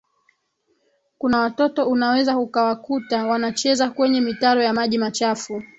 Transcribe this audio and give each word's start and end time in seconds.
kuna 1.17 1.39
watoto 1.39 1.85
unaweza 1.89 2.37
ukawakuta 2.37 3.25
wanacheza 3.27 3.89
kwenye 3.89 4.21
mitaro 4.21 4.63
ya 4.63 4.73
maji 4.73 4.97
machafu 4.97 5.63